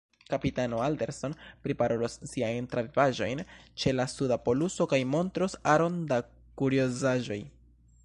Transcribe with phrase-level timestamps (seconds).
[0.33, 1.35] Kapitano Alderson
[1.67, 3.45] priparolos siajn travivaĵojn
[3.83, 6.23] ĉe la suda poluso kaj montros aron da
[6.63, 7.43] kuriozaĵoj.